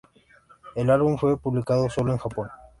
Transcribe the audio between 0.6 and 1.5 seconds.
El álbum fue